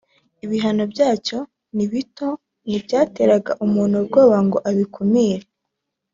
ibihano 0.45 0.83
byacyo 0.93 1.37
ni 1.75 1.85
bito 1.91 2.29
ntibyateraga 2.67 3.51
umuntu 3.65 3.95
ubwoba 4.01 4.37
ngo 4.45 4.57
abikumire 4.69 5.45